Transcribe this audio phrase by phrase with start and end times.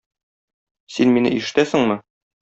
[0.95, 1.99] Син мине ишетәсеңме?